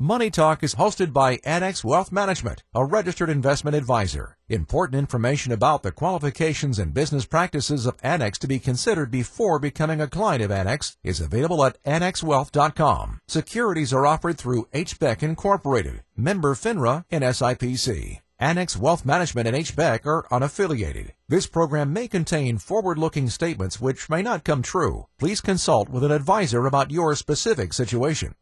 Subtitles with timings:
[0.00, 4.36] Money Talk is hosted by Annex Wealth Management, a registered investment advisor.
[4.48, 10.00] Important information about the qualifications and business practices of Annex to be considered before becoming
[10.00, 13.20] a client of Annex is available at annexwealth.com.
[13.28, 18.20] Securities are offered through HBEC Incorporated, member FINRA and SIPC.
[18.40, 21.10] Annex Wealth Management and HBEC are unaffiliated.
[21.28, 25.06] This program may contain forward-looking statements which may not come true.
[25.20, 28.34] Please consult with an advisor about your specific situation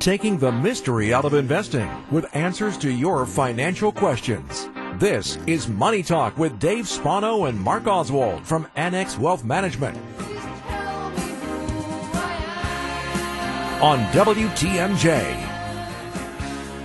[0.00, 4.66] taking the mystery out of investing with answers to your financial questions.
[4.94, 9.98] This is Money Talk with Dave Spano and Mark Oswald from Annex Wealth Management.
[13.82, 15.49] On WTMJ.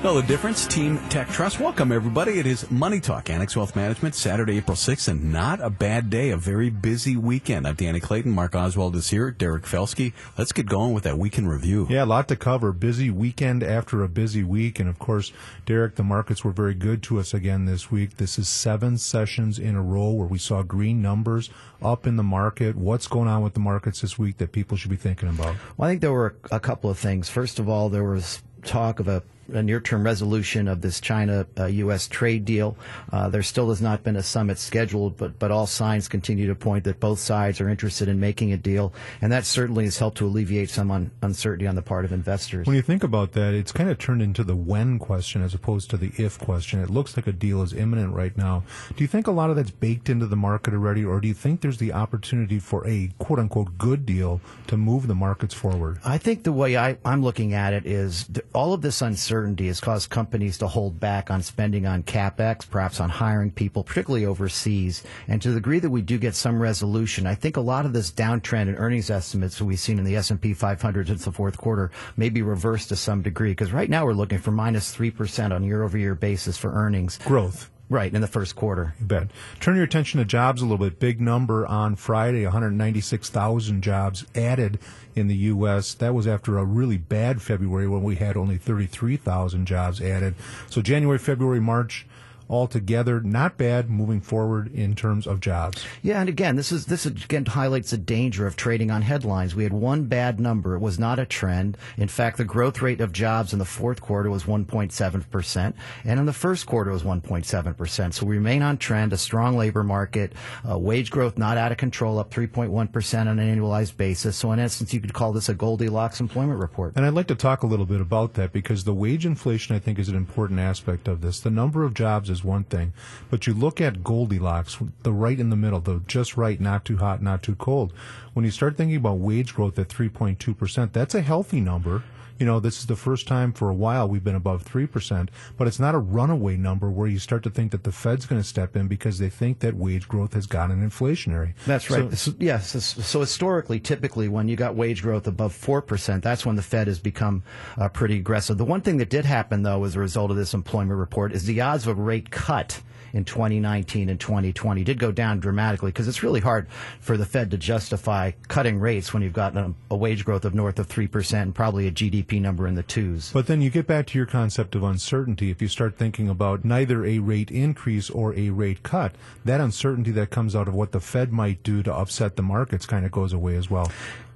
[0.06, 0.68] Know the difference?
[0.68, 1.60] Team Tech Trust.
[1.60, 2.38] Welcome, everybody.
[2.38, 6.30] It is Money Talk, Annex Wealth Management, Saturday, April 6th, and not a bad day,
[6.30, 7.66] a very busy weekend.
[7.66, 8.30] I'm Danny Clayton.
[8.30, 9.32] Mark Oswald is here.
[9.32, 10.14] Derek Felsky.
[10.38, 11.88] Let's get going with that weekend review.
[11.90, 12.72] Yeah, a lot to cover.
[12.72, 14.80] Busy weekend after a busy week.
[14.80, 15.32] And of course,
[15.66, 18.18] Derek, the markets were very good to us again this week.
[18.18, 21.50] This is seven sessions in a row where we saw green numbers
[21.82, 22.76] up in the market.
[22.76, 25.56] What's going on with the markets this week that people should be thinking about?
[25.78, 27.28] Well, I think there were a couple of things.
[27.28, 32.08] First of all, there was talk of a a near-term resolution of this China-U.S.
[32.08, 32.78] Uh, trade deal.
[33.12, 36.56] Uh, there still has not been a summit scheduled, but but all signs continue to
[36.56, 40.18] point that both sides are interested in making a deal, and that certainly has helped
[40.18, 42.66] to alleviate some un- uncertainty on the part of investors.
[42.66, 45.90] When you think about that, it's kind of turned into the when question as opposed
[45.92, 46.82] to the if question.
[46.82, 48.64] It looks like a deal is imminent right now.
[48.96, 51.34] Do you think a lot of that's baked into the market already, or do you
[51.34, 56.00] think there's the opportunity for a quote-unquote good deal to move the markets forward?
[56.04, 59.68] I think the way I, I'm looking at it is all of this uncertainty uncertainty
[59.68, 64.26] has caused companies to hold back on spending on capex, perhaps on hiring people, particularly
[64.26, 65.04] overseas.
[65.28, 67.92] And to the degree that we do get some resolution, I think a lot of
[67.92, 71.58] this downtrend in earnings estimates that we've seen in the S&P 500 since the fourth
[71.58, 73.52] quarter may be reversed to some degree.
[73.52, 77.70] Because right now we're looking for minus three percent on year-over-year basis for earnings growth.
[77.88, 78.96] Right, in the first quarter.
[79.00, 79.28] You bet.
[79.60, 81.00] Turn your attention to jobs a little bit.
[81.00, 84.80] Big number on Friday 196,000 jobs added
[85.16, 85.94] in the U.S.
[85.94, 90.34] That was after a really bad February when we had only 33,000 jobs added.
[90.68, 92.08] So January, February, March,
[92.50, 95.86] altogether not bad moving forward in terms of jobs.
[96.02, 99.56] Yeah, and again, this is this again highlights the danger of trading on headlines.
[99.56, 101.78] We had one bad number; it was not a trend.
[101.98, 106.20] In fact, the growth rate of jobs in the fourth quarter was 1.7 percent, and
[106.20, 108.14] in the first quarter was 1.7 percent.
[108.14, 109.14] So we remain on trend.
[109.14, 110.34] A strong labor market,
[110.70, 114.36] uh, wage growth not out of control, up 3.1 percent on an annualized basis.
[114.36, 116.94] So in essence, you could call this a Goldilocks employment report.
[116.96, 119.80] And I'd like to talk a little bit about that because the wage inflation, I
[119.80, 121.40] think, is an important aspect of this.
[121.40, 122.94] The number of jobs is one thing,
[123.30, 126.98] but you look at Goldilocks, the right in the middle, the just right, not too
[126.98, 127.94] hot, not too cold.
[128.34, 132.04] When you start thinking about wage growth at 3.2%, that's a healthy number
[132.40, 135.68] you know, this is the first time for a while we've been above 3%, but
[135.68, 138.48] it's not a runaway number where you start to think that the Fed's going to
[138.48, 141.54] step in because they think that wage growth has gotten inflationary.
[141.66, 142.14] That's right.
[142.18, 142.72] So, yes.
[142.84, 147.00] So historically, typically, when you got wage growth above 4%, that's when the Fed has
[147.00, 147.44] become
[147.78, 148.58] uh, pretty aggressive.
[148.58, 151.46] The one thing that did happen, though, as a result of this employment report is
[151.46, 152.82] the odds of a rate cut
[153.16, 156.68] in 2019 and 2020 did go down dramatically because it's really hard
[157.00, 160.54] for the Fed to justify cutting rates when you've got a, a wage growth of
[160.54, 163.32] north of 3% and probably a GDP number in the twos.
[163.32, 165.52] But then you get back to your concept of uncertainty.
[165.52, 170.12] If you start thinking about neither a rate increase or a rate cut, that uncertainty
[170.12, 173.12] that comes out of what the Fed might do to upset the markets kind of
[173.12, 173.92] goes away as well.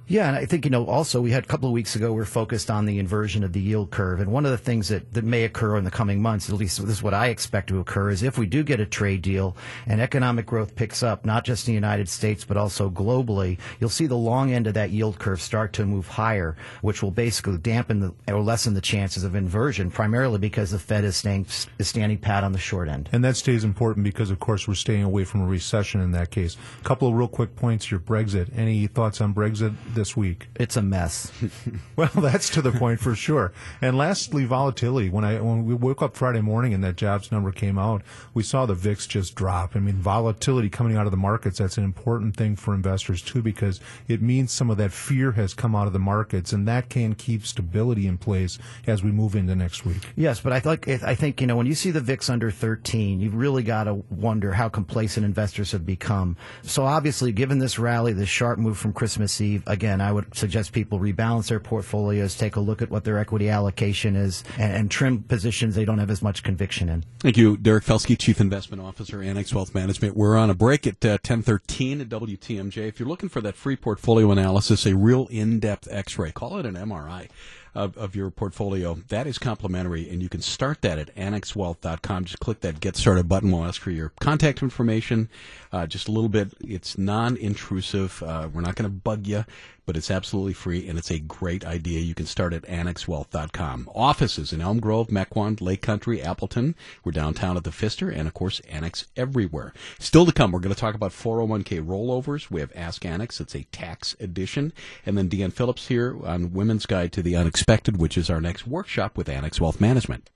[0.10, 2.20] Yeah, and I think, you know, also we had a couple of weeks ago, we
[2.20, 4.20] are focused on the inversion of the yield curve.
[4.20, 6.82] And one of the things that, that may occur in the coming months, at least
[6.82, 9.56] this is what I expect to occur, is if we do get a trade deal
[9.86, 13.92] and economic growth picks up, not just in the United States, but also globally, you'll
[13.92, 17.60] see the long end of that yield curve start to move higher, which will basically
[17.60, 21.46] dampen the, or lessen the chances of inversion, primarily because the Fed is, staying,
[21.78, 23.10] is standing pat on the short end.
[23.12, 26.32] And that stays important because, of course, we're staying away from a recession in that
[26.32, 26.58] case.
[26.82, 28.00] A couple of real quick points here.
[28.00, 28.50] Brexit.
[28.58, 29.76] Any thoughts on Brexit?
[30.00, 30.48] This week?
[30.56, 31.30] It's a mess.
[31.98, 33.52] well, that's to the point for sure.
[33.82, 35.10] And lastly, volatility.
[35.10, 38.02] When I when we woke up Friday morning and that jobs number came out,
[38.34, 39.76] we saw the VIX just drop.
[39.76, 41.60] I mean, volatility coming out of the markets.
[41.60, 45.54] That's an important thing for investors too, because it means some of that fear has
[45.54, 48.58] come out of the markets, and that can keep stability in place
[48.88, 50.08] as we move into next week.
[50.16, 53.20] Yes, but I think I think you know when you see the VIX under 13,
[53.20, 56.38] you've really got to wonder how complacent investors have become.
[56.64, 60.36] So obviously, given this rally, this sharp move from Christmas Eve, again again, I would
[60.36, 64.72] suggest people rebalance their portfolios, take a look at what their equity allocation is, and,
[64.72, 67.04] and trim positions they don't have as much conviction in.
[67.20, 70.16] Thank you, Derek Felsky, Chief Investment Officer, Annex Wealth Management.
[70.16, 72.88] We're on a break at uh, 1013 at WTMJ.
[72.88, 76.76] If you're looking for that free portfolio analysis, a real in-depth x-ray, call it an
[76.76, 77.30] MRI.
[77.80, 82.26] Of, of your portfolio, that is complimentary, and you can start that at annexwealth.com.
[82.26, 83.52] Just click that Get Started button.
[83.52, 85.30] We'll ask for your contact information.
[85.72, 86.54] Uh, just a little bit.
[86.60, 88.22] It's non-intrusive.
[88.22, 89.46] Uh, we're not going to bug you,
[89.86, 92.00] but it's absolutely free, and it's a great idea.
[92.00, 93.90] You can start at annexwealth.com.
[93.96, 96.76] Offices in Elm Grove, Mequon, Lake Country, Appleton.
[97.04, 99.74] We're downtown at the Pfister, and of course, Annex everywhere.
[100.00, 102.52] Still to come, we're going to talk about 401k rollovers.
[102.52, 103.40] We have Ask Annex.
[103.40, 104.74] It's a tax edition.
[105.06, 108.66] And then Deanne Phillips here on Women's Guide to the Unexpected, which is our next
[108.66, 110.32] workshop with Annex Wealth Management.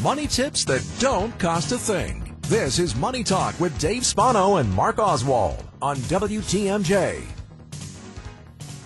[0.00, 2.36] Money tips that don't cost a thing.
[2.42, 7.24] This is Money Talk with Dave Spano and Mark Oswald on WTMJ.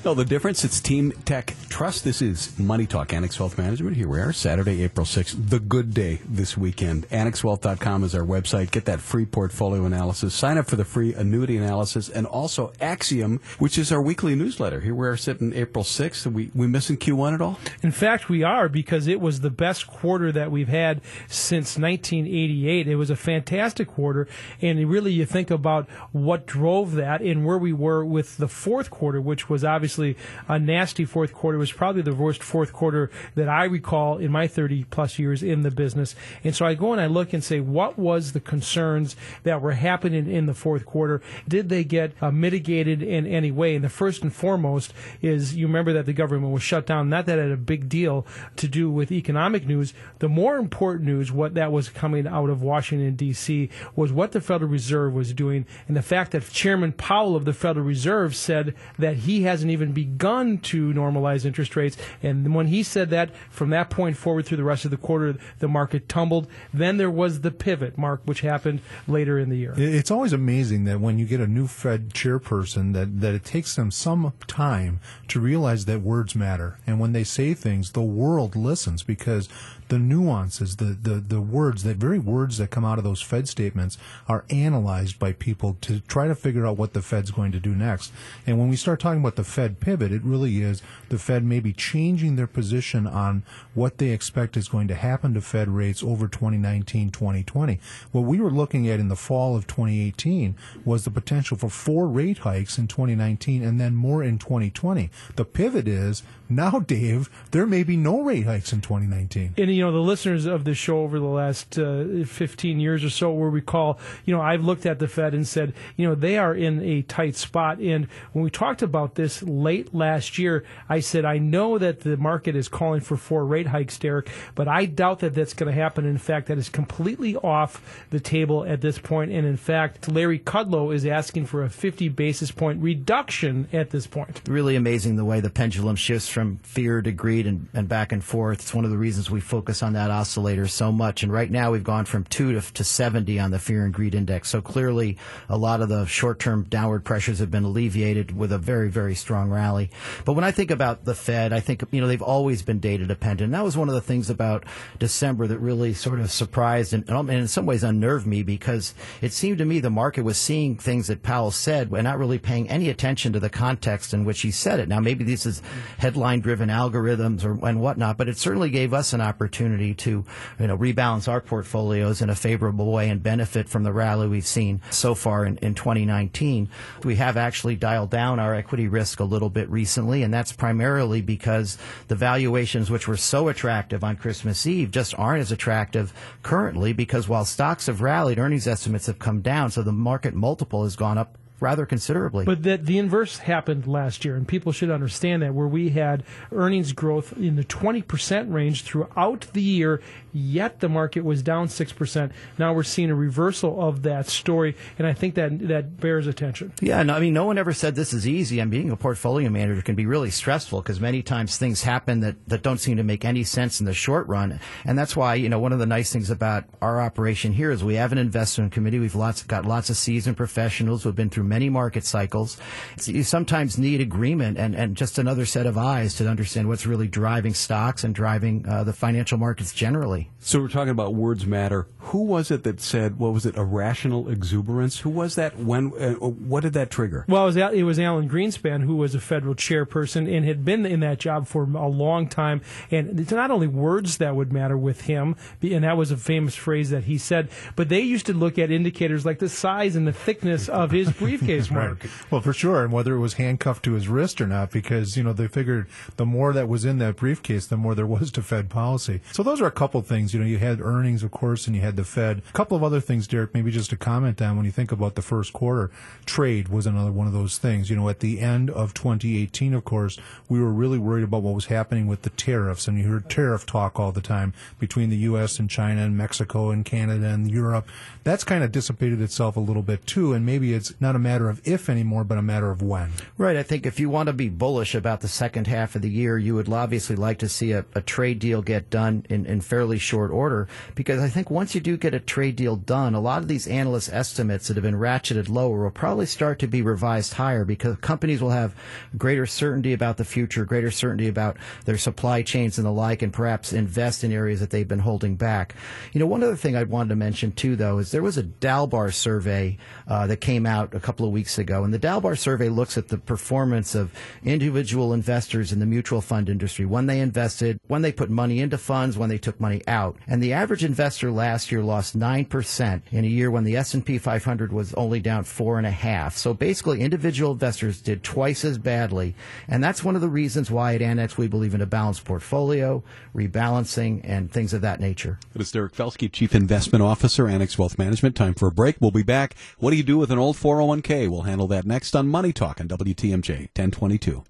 [0.06, 0.64] Know the difference?
[0.64, 2.04] It's Team Tech Trust.
[2.04, 3.98] This is Money Talk, Annex Wealth Management.
[3.98, 7.06] Here we are, Saturday, April 6th, the good day this weekend.
[7.10, 8.70] AnnexWealth.com is our website.
[8.70, 10.32] Get that free portfolio analysis.
[10.32, 14.80] Sign up for the free annuity analysis and also Axiom, which is our weekly newsletter.
[14.80, 16.24] Here we are sitting April 6th.
[16.24, 17.58] Are we, we missing Q1 at all?
[17.82, 22.88] In fact, we are because it was the best quarter that we've had since 1988.
[22.88, 24.26] It was a fantastic quarter.
[24.62, 28.88] And really, you think about what drove that and where we were with the fourth
[28.88, 30.16] quarter, which was obviously
[30.48, 31.65] a nasty fourth quarter.
[31.66, 35.62] Was probably the worst fourth quarter that I recall in my 30 plus years in
[35.62, 36.14] the business.
[36.44, 39.72] And so I go and I look and say, what was the concerns that were
[39.72, 41.20] happening in the fourth quarter?
[41.48, 43.74] Did they get uh, mitigated in any way?
[43.74, 47.08] And the first and foremost is you remember that the government was shut down.
[47.08, 48.24] Not that it had a big deal
[48.54, 49.92] to do with economic news.
[50.20, 54.40] The more important news, what that was coming out of Washington D.C., was what the
[54.40, 58.74] Federal Reserve was doing, and the fact that Chairman Powell of the Federal Reserve said
[58.98, 61.96] that he hasn't even begun to normalize interest rates.
[62.22, 65.36] And when he said that, from that point forward through the rest of the quarter,
[65.58, 66.48] the market tumbled.
[66.72, 69.74] Then there was the pivot, Mark, which happened later in the year.
[69.76, 73.76] It's always amazing that when you get a new Fed chairperson, that, that it takes
[73.76, 76.78] them some time to realize that words matter.
[76.86, 79.48] And when they say things, the world listens because
[79.88, 83.48] the nuances, the, the, the words, the very words that come out of those Fed
[83.48, 83.98] statements
[84.28, 87.74] are analyzed by people to try to figure out what the Fed's going to do
[87.74, 88.12] next.
[88.46, 91.72] And when we start talking about the Fed pivot, it really is the Fed maybe
[91.72, 93.42] changing their position on
[93.74, 97.80] what they expect is going to happen to Fed rates over 2019, 2020.
[98.12, 102.08] What we were looking at in the fall of 2018 was the potential for four
[102.08, 105.10] rate hikes in 2019 and then more in 2020.
[105.36, 109.54] The pivot is now, Dave, there may be no rate hikes in 2019.
[109.58, 113.10] And you know, the listeners of the show over the last uh, 15 years or
[113.10, 116.38] so will recall, you know, I've looked at the Fed and said, you know, they
[116.38, 117.78] are in a tight spot.
[117.78, 122.16] And when we talked about this late last year, I said, I know that the
[122.16, 125.80] market is calling for four rate hikes, Derek, but I doubt that that's going to
[125.80, 126.06] happen.
[126.06, 129.32] In fact, that is completely off the table at this point.
[129.32, 134.06] And in fact, Larry Kudlow is asking for a 50 basis point reduction at this
[134.06, 134.42] point.
[134.46, 138.22] Really amazing the way the pendulum shifts from fear to greed and, and back and
[138.22, 138.60] forth.
[138.60, 141.22] It's one of the reasons we focus on that oscillator so much.
[141.22, 144.14] And right now we've gone from two to, to 70 on the fear and greed
[144.14, 144.50] index.
[144.50, 145.16] So clearly
[145.48, 149.14] a lot of the short term downward pressures have been alleviated with a very, very
[149.14, 149.88] strong rally.
[150.26, 153.06] But when I think about the Fed, I think, you know, they've always been data
[153.06, 153.46] dependent.
[153.46, 154.64] And that was one of the things about
[154.98, 158.92] December that really sort of surprised and, and in some ways unnerved me because
[159.22, 162.38] it seemed to me the market was seeing things that Powell said and not really
[162.38, 164.88] paying any attention to the context in which he said it.
[164.90, 165.62] Now, maybe this is
[165.96, 170.24] headline driven algorithms or, and whatnot, but it certainly gave us an opportunity to,
[170.58, 174.46] you know, rebalance our portfolios in a favorable way and benefit from the rally we've
[174.46, 176.68] seen so far in, in 2019.
[177.04, 181.22] We have actually dialed down our equity risk a little bit recently, and that's primarily
[181.22, 181.78] because
[182.08, 187.28] the valuations which were so attractive on Christmas Eve just aren't as attractive currently because
[187.28, 191.18] while stocks have rallied, earnings estimates have come down, so the market multiple has gone
[191.18, 192.44] up rather considerably.
[192.44, 196.24] But that the inverse happened last year, and people should understand that, where we had
[196.52, 200.00] earnings growth in the 20% range throughout the year,
[200.32, 202.32] yet the market was down 6%.
[202.58, 206.72] Now we're seeing a reversal of that story, and I think that that bears attention.
[206.80, 208.60] Yeah, no, I mean, no one ever said this is easy.
[208.60, 212.36] And being a portfolio manager can be really stressful because many times things happen that,
[212.48, 214.60] that don't seem to make any sense in the short run.
[214.84, 217.82] And that's why, you know, one of the nice things about our operation here is
[217.82, 218.98] we have an investment committee.
[218.98, 222.58] We've lots, got lots of seasoned professionals who have been through many market cycles.
[223.04, 227.08] You sometimes need agreement and, and just another set of eyes to understand what's really
[227.08, 230.30] driving stocks and driving uh, the financial markets generally.
[230.38, 231.88] So we're talking about words matter.
[231.98, 235.00] Who was it that said, what was it, irrational exuberance?
[235.00, 235.58] Who was that?
[235.58, 235.92] When?
[235.98, 237.24] Uh, what did that trigger?
[237.28, 240.86] Well, it was, it was Alan Greenspan, who was a federal chairperson and had been
[240.86, 242.60] in that job for a long time.
[242.90, 246.54] And it's not only words that would matter with him, and that was a famous
[246.54, 250.06] phrase that he said, but they used to look at indicators like the size and
[250.06, 252.04] the thickness of his briefcase briefcase, Mark.
[252.04, 252.12] Right.
[252.30, 255.22] Well, for sure, and whether it was handcuffed to his wrist or not, because you
[255.22, 258.42] know they figured the more that was in that briefcase, the more there was to
[258.42, 259.20] Fed policy.
[259.32, 260.32] So those are a couple things.
[260.32, 262.42] You know, you had earnings, of course, and you had the Fed.
[262.48, 265.14] A couple of other things, Derek, maybe just to comment on when you think about
[265.14, 265.90] the first quarter.
[266.24, 267.90] Trade was another one of those things.
[267.90, 271.54] You know, at the end of 2018, of course, we were really worried about what
[271.54, 275.16] was happening with the tariffs, and you heard tariff talk all the time between the
[275.18, 275.58] U.S.
[275.58, 277.88] and China and Mexico and Canada and Europe.
[278.24, 281.48] That's kind of dissipated itself a little bit too, and maybe it's not a matter
[281.48, 283.10] of if anymore, but a matter of when.
[283.36, 283.56] Right.
[283.56, 286.38] I think if you want to be bullish about the second half of the year,
[286.38, 289.98] you would obviously like to see a, a trade deal get done in, in fairly
[289.98, 293.42] short order, because I think once you do get a trade deal done, a lot
[293.42, 297.34] of these analyst estimates that have been ratcheted lower will probably start to be revised
[297.34, 298.74] higher because companies will have
[299.16, 301.56] greater certainty about the future, greater certainty about
[301.86, 305.34] their supply chains and the like, and perhaps invest in areas that they've been holding
[305.34, 305.74] back.
[306.12, 308.44] You know, one other thing I wanted to mention too, though, is there was a
[308.44, 312.68] Dalbar survey uh, that came out a couple of weeks ago, and the Dalbar survey
[312.68, 314.12] looks at the performance of
[314.44, 318.76] individual investors in the mutual fund industry when they invested, when they put money into
[318.76, 320.16] funds, when they took money out.
[320.26, 323.94] And the average investor last year lost nine percent in a year when the S
[323.94, 326.36] and P 500 was only down four and a half.
[326.36, 329.34] So basically, individual investors did twice as badly,
[329.68, 333.02] and that's one of the reasons why at Annex we believe in a balanced portfolio,
[333.34, 335.38] rebalancing, and things of that nature.
[335.54, 338.36] It is Derek Felsky, Chief Investment Officer, Annex Wealth Management.
[338.36, 338.96] Time for a break.
[339.00, 339.54] We'll be back.
[339.78, 341.05] What do you do with an old 401k?
[341.08, 344.42] We'll handle that next on Money Talk on WTMJ 1022.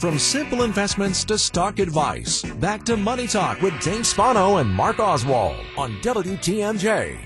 [0.00, 4.98] From simple investments to stock advice, back to Money Talk with Dave Spano and Mark
[4.98, 7.18] Oswald on WTMJ.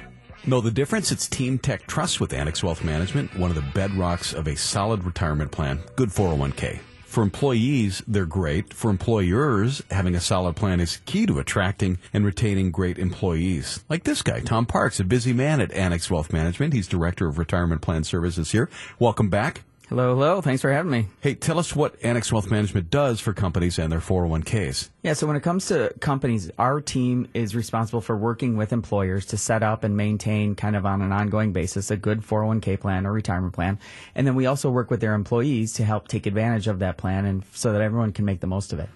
[0.46, 1.12] Know the difference?
[1.12, 5.04] It's Team Tech Trust with Annex Wealth Management, one of the bedrocks of a solid
[5.04, 5.80] retirement plan.
[5.94, 6.80] Good 401k.
[7.14, 8.74] For employees, they're great.
[8.74, 13.84] For employers, having a solid plan is key to attracting and retaining great employees.
[13.88, 16.74] Like this guy, Tom Parks, a busy man at Annex Wealth Management.
[16.74, 18.68] He's Director of Retirement Plan Services here.
[18.98, 19.62] Welcome back.
[19.90, 20.40] Hello, hello.
[20.40, 21.08] Thanks for having me.
[21.20, 24.88] Hey, tell us what Annex Wealth Management does for companies and their 401ks.
[25.02, 29.26] Yeah, so when it comes to companies, our team is responsible for working with employers
[29.26, 33.06] to set up and maintain kind of on an ongoing basis a good 401k plan
[33.06, 33.78] or retirement plan.
[34.14, 37.26] And then we also work with their employees to help take advantage of that plan
[37.26, 38.88] and so that everyone can make the most of it.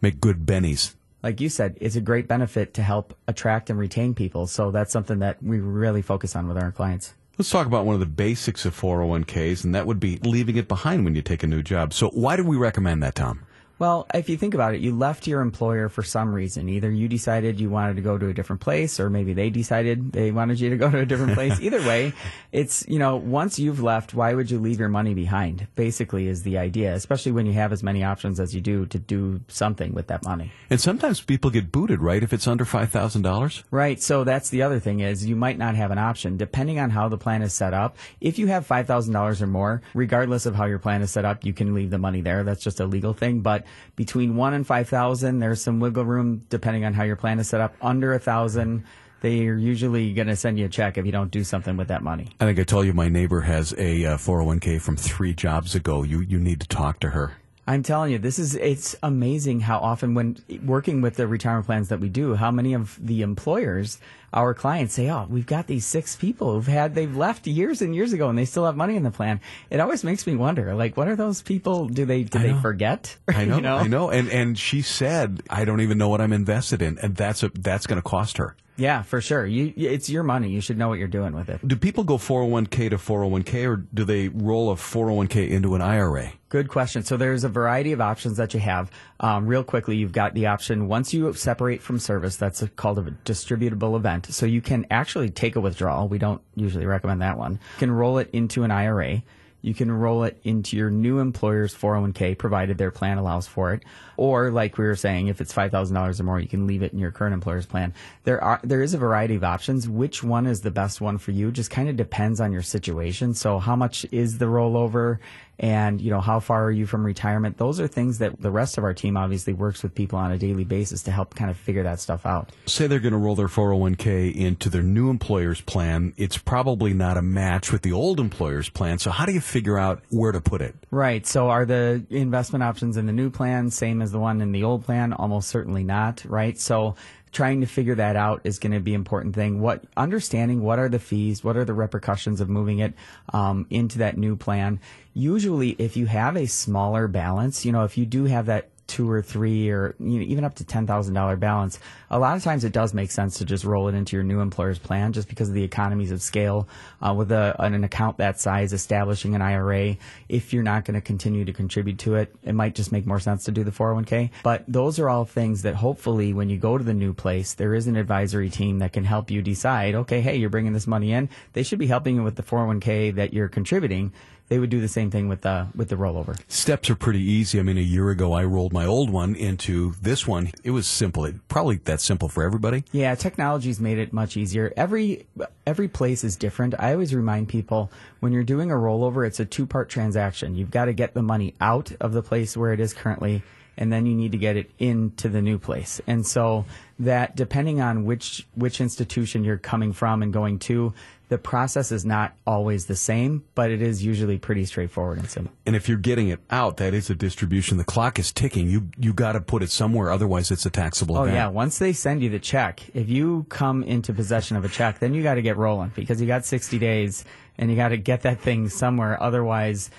[0.00, 0.96] Make good bennies.
[1.22, 4.48] Like you said, it's a great benefit to help attract and retain people.
[4.48, 7.14] So that's something that we really focus on with our clients.
[7.36, 10.68] Let's talk about one of the basics of 401ks, and that would be leaving it
[10.68, 11.92] behind when you take a new job.
[11.92, 13.40] So, why do we recommend that, Tom?
[13.78, 16.68] Well, if you think about it, you left your employer for some reason.
[16.68, 20.12] Either you decided you wanted to go to a different place, or maybe they decided
[20.12, 21.60] they wanted you to go to a different place.
[21.60, 22.12] Either way,
[22.52, 25.66] it's, you know, once you've left, why would you leave your money behind?
[25.74, 28.98] Basically, is the idea, especially when you have as many options as you do to
[28.98, 30.52] do something with that money.
[30.70, 32.22] And sometimes people get booted, right?
[32.22, 33.64] If it's under $5,000?
[33.72, 34.00] Right.
[34.00, 37.08] So that's the other thing is you might not have an option depending on how
[37.08, 37.96] the plan is set up.
[38.20, 41.52] If you have $5,000 or more, regardless of how your plan is set up, you
[41.52, 42.44] can leave the money there.
[42.44, 43.40] That's just a legal thing.
[43.40, 43.63] But
[43.96, 47.60] between one and 5,000, there's some wiggle room depending on how your plan is set
[47.60, 47.74] up.
[47.80, 48.84] Under a thousand,
[49.20, 52.02] they're usually going to send you a check if you don't do something with that
[52.02, 52.28] money.
[52.40, 56.02] I think I told you my neighbor has a uh, 401k from three jobs ago.
[56.02, 57.32] You, you need to talk to her.
[57.66, 61.88] I'm telling you, this is it's amazing how often when working with the retirement plans
[61.88, 63.98] that we do, how many of the employers,
[64.34, 67.94] our clients say, "Oh, we've got these six people who've had they've left years and
[67.94, 70.74] years ago and they still have money in the plan." It always makes me wonder,
[70.74, 71.88] like, what are those people?
[71.88, 73.16] Do they do they forget?
[73.28, 73.76] I know, you know?
[73.76, 74.10] I know.
[74.10, 76.98] And, and she said, I don't even know what I'm invested in.
[76.98, 78.56] And that's, a, that's going to cost her.
[78.76, 79.46] Yeah, for sure.
[79.46, 80.50] You, it's your money.
[80.50, 81.66] You should know what you're doing with it.
[81.66, 86.32] Do people go 401k to 401k or do they roll a 401k into an IRA?
[86.48, 87.04] Good question.
[87.04, 88.90] So there's a variety of options that you have.
[89.20, 92.98] Um, real quickly, you've got the option once you separate from service, that's a, called
[92.98, 94.23] a distributable event.
[94.26, 96.08] So you can actually take a withdrawal.
[96.08, 97.52] We don't usually recommend that one.
[97.52, 99.22] You can roll it into an IRA.
[99.64, 103.82] You can roll it into your new employer's 401k, provided their plan allows for it.
[104.18, 106.98] Or, like we were saying, if it's $5,000 or more, you can leave it in
[106.98, 107.94] your current employer's plan.
[108.24, 109.88] There are, there is a variety of options.
[109.88, 113.32] Which one is the best one for you just kind of depends on your situation.
[113.32, 115.18] So how much is the rollover?
[115.58, 117.58] And, you know, how far are you from retirement?
[117.58, 120.38] Those are things that the rest of our team obviously works with people on a
[120.38, 122.50] daily basis to help kind of figure that stuff out.
[122.66, 126.12] Say they're going to roll their 401k into their new employer's plan.
[126.16, 128.98] It's probably not a match with the old employer's plan.
[128.98, 130.74] So how do you figure out where to put it?
[130.90, 131.26] Right.
[131.26, 134.64] So are the investment options in the new plan same as the one in the
[134.64, 135.12] old plan?
[135.12, 136.24] Almost certainly not.
[136.24, 136.58] Right.
[136.58, 136.96] So
[137.34, 139.60] trying to figure that out is going to be an important thing.
[139.60, 142.94] What understanding what are the fees, what are the repercussions of moving it
[143.32, 144.80] um, into that new plan.
[145.14, 149.10] Usually, if you have a smaller balance, you know, if you do have that two
[149.10, 151.78] or three or you know, even up to $10,000 balance,
[152.10, 154.40] a lot of times it does make sense to just roll it into your new
[154.40, 156.68] employer's plan just because of the economies of scale.
[157.00, 159.96] Uh, with a, an account that size, establishing an IRA,
[160.28, 163.20] if you're not going to continue to contribute to it, it might just make more
[163.20, 164.30] sense to do the 401k.
[164.42, 167.74] But those are all things that hopefully when you go to the new place, there
[167.74, 171.12] is an advisory team that can help you decide, okay, hey, you're bringing this money
[171.12, 171.28] in.
[171.52, 174.12] They should be helping you with the 401k that you're contributing
[174.54, 176.38] they would do the same thing with the with the rollover.
[176.46, 177.58] Steps are pretty easy.
[177.58, 180.52] I mean, a year ago I rolled my old one into this one.
[180.62, 181.24] It was simple.
[181.24, 182.84] It probably that simple for everybody.
[182.92, 184.72] Yeah, technology's made it much easier.
[184.76, 185.26] Every
[185.66, 186.76] every place is different.
[186.78, 190.54] I always remind people when you're doing a rollover, it's a two part transaction.
[190.54, 193.42] You've got to get the money out of the place where it is currently
[193.76, 196.00] and then you need to get it into the new place.
[196.06, 196.64] And so
[196.98, 200.94] that depending on which which institution you're coming from and going to,
[201.28, 205.52] the process is not always the same, but it is usually pretty straightforward and simple.
[205.66, 207.78] And if you're getting it out, that is a distribution.
[207.78, 208.68] The clock is ticking.
[208.68, 211.16] You you got to put it somewhere, otherwise it's a taxable.
[211.16, 211.36] Oh event.
[211.36, 214.98] yeah, once they send you the check, if you come into possession of a check,
[214.98, 217.24] then you got to get rolling because you got 60 days
[217.58, 219.20] and you got to get that thing somewhere.
[219.22, 219.90] Otherwise,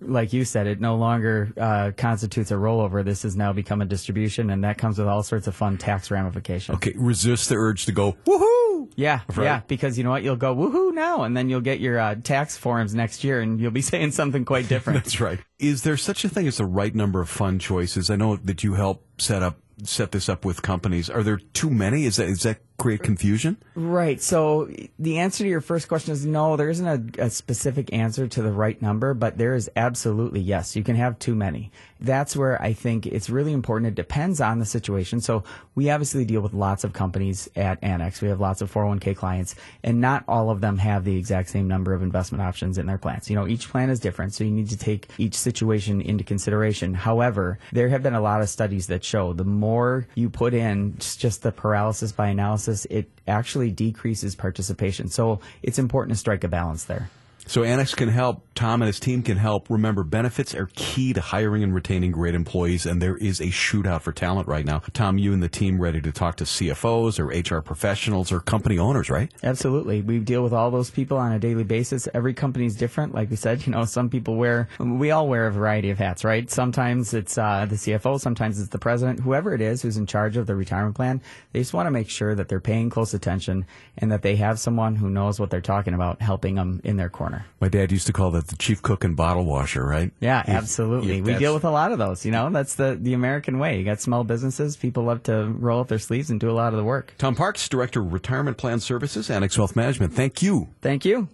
[0.00, 3.04] like you said, it no longer uh, constitutes a rollover.
[3.04, 6.10] This has now become a distribution, and that comes with all sorts of fun tax
[6.10, 6.76] ramifications.
[6.76, 9.44] Okay, resist the urge to go woohoo yeah, right?
[9.44, 10.22] yeah, because you know what?
[10.22, 13.60] You'll go woohoo now, and then you'll get your uh, tax forms next year, and
[13.60, 15.04] you'll be saying something quite different.
[15.04, 15.40] That's right.
[15.58, 18.10] Is there such a thing as the right number of fund choices?
[18.10, 21.08] I know that you help set up set this up with companies.
[21.08, 22.04] Are there too many?
[22.04, 23.58] Is that is that create confusion?
[23.74, 24.20] Right.
[24.20, 24.68] So
[24.98, 26.56] the answer to your first question is no.
[26.56, 30.74] There isn't a, a, specific answer to the right number, but there is absolutely yes.
[30.74, 31.70] You can have too many.
[32.00, 33.88] That's where I think it's really important.
[33.88, 35.20] It depends on the situation.
[35.20, 35.44] So
[35.74, 38.22] we obviously deal with lots of companies at Annex.
[38.22, 41.68] We have lots of 401k clients, and not all of them have the exact same
[41.68, 43.28] number of investment options in their plans.
[43.28, 46.94] You know, each plan is different, so you need to take each situation into consideration.
[46.94, 50.96] However, there have been a lot of studies that show the more you put in,
[50.98, 55.08] just the paralysis by analysis analysis, it actually decreases participation.
[55.08, 57.10] So it's important to strike a balance there.
[57.50, 58.46] So Annex can help.
[58.54, 59.68] Tom and his team can help.
[59.68, 64.02] Remember, benefits are key to hiring and retaining great employees, and there is a shootout
[64.02, 64.82] for talent right now.
[64.92, 68.78] Tom, you and the team ready to talk to CFOs or HR professionals or company
[68.78, 69.32] owners, right?
[69.42, 70.00] Absolutely.
[70.00, 72.06] We deal with all those people on a daily basis.
[72.14, 73.16] Every company is different.
[73.16, 76.22] Like we said, you know, some people wear, we all wear a variety of hats,
[76.22, 76.48] right?
[76.48, 80.36] Sometimes it's uh, the CFO, sometimes it's the president, whoever it is who's in charge
[80.36, 81.20] of the retirement plan.
[81.52, 84.60] They just want to make sure that they're paying close attention and that they have
[84.60, 87.39] someone who knows what they're talking about helping them in their corner.
[87.60, 90.12] My dad used to call that the chief cook and bottle washer, right?
[90.20, 91.20] Yeah, absolutely.
[91.20, 92.24] we deal with a lot of those.
[92.24, 93.78] You know, that's the, the American way.
[93.78, 94.76] You got small businesses.
[94.76, 97.14] People love to roll up their sleeves and do a lot of the work.
[97.18, 100.12] Tom Parks, Director of Retirement Plan Services, Annex Wealth Management.
[100.12, 100.68] Thank you.
[100.80, 101.28] Thank you.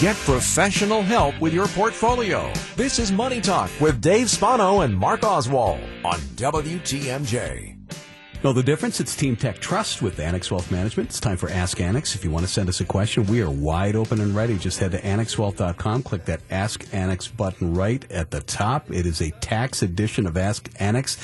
[0.00, 2.52] Get professional help with your portfolio.
[2.76, 7.75] This is Money Talk with Dave Spano and Mark Oswald on WTMJ.
[8.46, 9.00] Know the difference?
[9.00, 11.08] It's Team Tech Trust with Annex Wealth Management.
[11.08, 12.14] It's time for Ask Annex.
[12.14, 14.56] If you want to send us a question, we are wide open and ready.
[14.56, 18.88] Just head to annexwealth.com, click that Ask Annex button right at the top.
[18.88, 21.16] It is a tax edition of Ask Annex.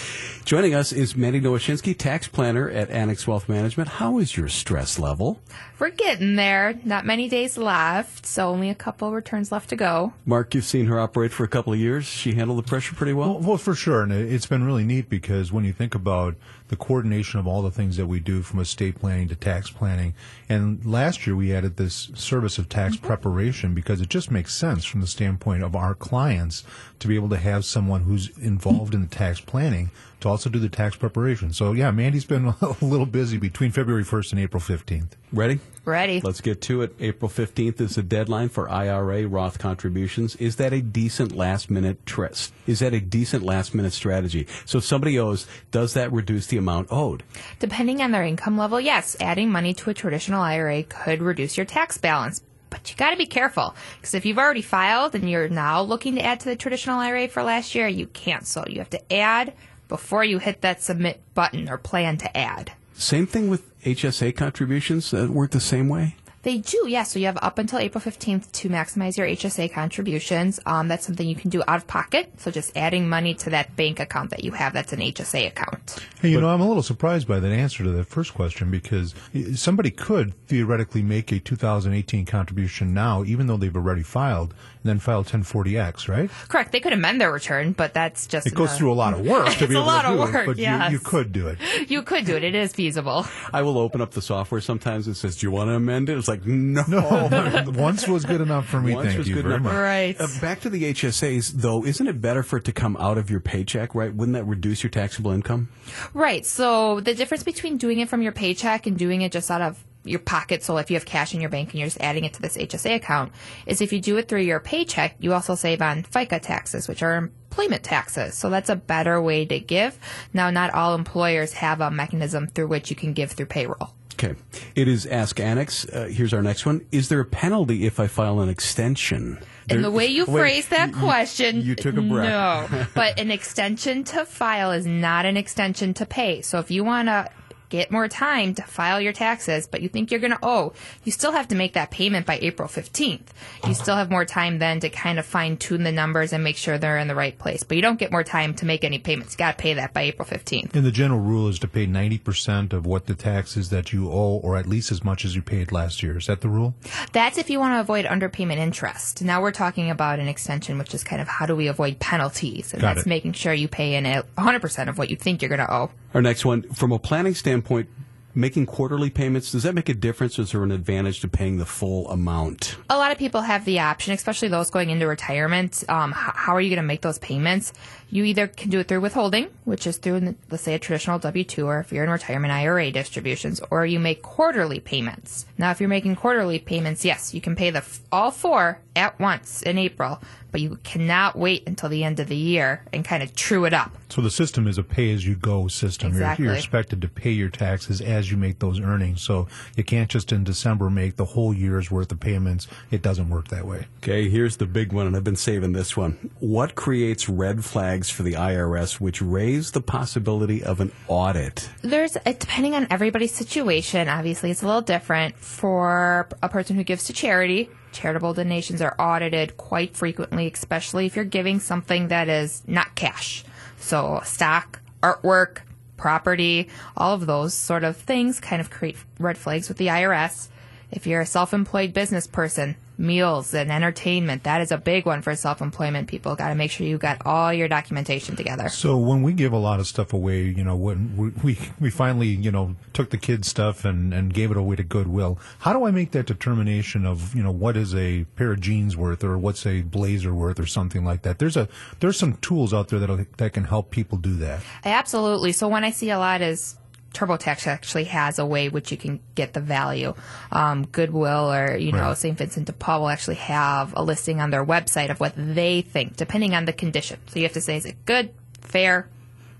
[0.44, 3.88] Joining us is Mandy Nowoshinsky, tax planner at Annex Wealth Management.
[3.88, 5.38] How is your stress level?
[5.78, 6.76] We're getting there.
[6.84, 10.12] Not many days left, so only a couple returns left to go.
[10.26, 12.04] Mark, you've seen her operate for a couple of years.
[12.04, 13.34] She handled the pressure pretty well?
[13.34, 14.02] Well, well for sure.
[14.02, 16.34] And it's been really neat because when you think about
[16.72, 20.14] the coordination of all the things that we do from estate planning to tax planning.
[20.48, 23.06] And last year we added this service of tax mm-hmm.
[23.06, 26.64] preparation because it just makes sense from the standpoint of our clients
[27.00, 29.90] to be able to have someone who's involved in the tax planning
[30.22, 31.52] to also do the tax preparation.
[31.52, 35.10] So yeah, Mandy's been a little busy between February 1st and April 15th.
[35.32, 35.60] Ready?
[35.84, 36.20] Ready.
[36.20, 36.94] Let's get to it.
[37.00, 40.36] April 15th is the deadline for IRA Roth contributions.
[40.36, 42.52] Is that a decent last minute trust?
[42.66, 44.46] Is that a decent last minute strategy?
[44.64, 47.24] So if somebody owes, does that reduce the amount owed?
[47.58, 51.66] Depending on their income level, yes, adding money to a traditional IRA could reduce your
[51.66, 52.42] tax balance.
[52.70, 56.14] But you got to be careful because if you've already filed and you're now looking
[56.14, 58.46] to add to the traditional IRA for last year, you can't.
[58.46, 59.52] So you have to add
[59.92, 62.72] before you hit that submit button or plan to add.
[62.94, 66.16] Same thing with HSA contributions that work the same way?
[66.42, 66.90] They do, yes.
[66.90, 67.02] Yeah.
[67.04, 70.58] So you have up until April 15th to maximize your HSA contributions.
[70.66, 72.32] Um, that's something you can do out of pocket.
[72.38, 75.98] So just adding money to that bank account that you have that's an HSA account.
[76.20, 78.70] Hey, you but, know, I'm a little surprised by that answer to that first question
[78.70, 79.14] because
[79.54, 84.98] somebody could theoretically make a 2018 contribution now, even though they've already filed, and then
[84.98, 86.30] file 1040X, right?
[86.48, 86.72] Correct.
[86.72, 88.46] They could amend their return, but that's just.
[88.46, 90.18] It goes through a lot of work to be able a lot to do of
[90.20, 90.90] work, it, but yes.
[90.90, 91.58] you, you could do it.
[91.88, 92.42] You could do it.
[92.42, 93.26] It is feasible.
[93.52, 95.06] I will open up the software sometimes.
[95.06, 97.64] It says, "Do you want to amend it?" It's like like, no.
[97.74, 98.94] Once was good enough for me.
[98.94, 99.64] Once thank was you good very enough.
[99.64, 99.74] much.
[99.74, 100.20] Right.
[100.20, 103.30] Uh, back to the HSAs, though, isn't it better for it to come out of
[103.30, 104.14] your paycheck, right?
[104.14, 105.68] Wouldn't that reduce your taxable income?
[106.14, 106.46] Right.
[106.46, 109.82] So the difference between doing it from your paycheck and doing it just out of
[110.04, 112.34] your pocket, so if you have cash in your bank and you're just adding it
[112.34, 113.32] to this HSA account,
[113.66, 117.02] is if you do it through your paycheck, you also save on FICA taxes, which
[117.02, 118.34] are employment taxes.
[118.34, 119.96] So that's a better way to give.
[120.32, 123.94] Now, not all employers have a mechanism through which you can give through payroll.
[124.22, 124.36] Okay.
[124.76, 125.84] It is Ask Annex.
[125.84, 126.86] Uh, here's our next one.
[126.92, 129.42] Is there a penalty if I file an extension?
[129.68, 132.70] And the way you Wait, phrase that you- question, you took a breath.
[132.70, 136.40] No, but an extension to file is not an extension to pay.
[136.40, 137.28] So if you want to
[137.72, 141.10] get more time to file your taxes, but you think you're going to owe, you
[141.10, 143.28] still have to make that payment by April 15th.
[143.66, 146.58] You still have more time then to kind of fine tune the numbers and make
[146.58, 147.62] sure they're in the right place.
[147.62, 149.32] But you don't get more time to make any payments.
[149.32, 150.74] You got to pay that by April 15th.
[150.74, 154.10] And the general rule is to pay 90% of what the tax is that you
[154.10, 156.18] owe, or at least as much as you paid last year.
[156.18, 156.74] Is that the rule?
[157.12, 159.22] That's if you want to avoid underpayment interest.
[159.22, 162.74] Now we're talking about an extension, which is kind of how do we avoid penalties?
[162.74, 163.08] And Got that's it.
[163.08, 165.90] making sure you pay in a 100% of what you think you're going to owe.
[166.14, 167.88] Our next one, from a planning standpoint,
[168.34, 170.38] making quarterly payments, does that make a difference?
[170.38, 172.76] Is there an advantage to paying the full amount?
[172.88, 175.84] a lot of people have the option, especially those going into retirement.
[175.88, 177.72] Um, how are you going to make those payments?
[178.10, 181.44] You either can do it through withholding, which is through, let's say, a traditional W
[181.44, 185.46] 2, or if you're in retirement IRA distributions, or you make quarterly payments.
[185.56, 189.62] Now, if you're making quarterly payments, yes, you can pay the all four at once
[189.62, 190.20] in April,
[190.52, 193.72] but you cannot wait until the end of the year and kind of true it
[193.72, 193.90] up.
[194.10, 196.12] So the system is a pay-as-you-go system.
[196.12, 199.22] You're- You're, expected to pay your taxes as you make those earnings.
[199.22, 202.68] So you can't just in December make the whole year's worth of payments.
[202.90, 203.86] It doesn't work that way.
[204.02, 206.30] Okay, here's the big one, and I've been saving this one.
[206.40, 211.70] What creates red flags for the IRS which raise the possibility of an audit?
[211.80, 215.36] There's, depending on everybody's situation, obviously it's a little different.
[215.36, 221.16] For a person who gives to charity, charitable donations are audited quite frequently, especially if
[221.16, 223.44] you're giving something that is not cash.
[223.78, 225.58] So stock, artwork,
[225.96, 230.48] property, all of those sort of things kind of create red flags with the IRS.
[230.90, 235.34] If you're a self-employed business person, meals and entertainment, that is a big one for
[235.34, 236.36] self-employment people.
[236.36, 238.68] Got to make sure you got all your documentation together.
[238.68, 241.90] So when we give a lot of stuff away, you know, when we we, we
[241.90, 245.72] finally, you know, took the kids' stuff and, and gave it away to Goodwill, how
[245.72, 249.24] do I make that determination of, you know, what is a pair of jeans worth
[249.24, 251.38] or what's a blazer worth or something like that?
[251.38, 251.68] There's a
[252.00, 254.60] there's some tools out there that that can help people do that.
[254.84, 255.52] Absolutely.
[255.52, 256.76] So when I see a lot is
[257.14, 260.14] TurboTax actually has a way which you can get the value.
[260.50, 262.18] Um, Goodwill or you know Right.
[262.18, 262.36] St.
[262.36, 266.16] Vincent de Paul will actually have a listing on their website of what they think,
[266.16, 267.18] depending on the condition.
[267.26, 269.08] So you have to say, is it good, fair,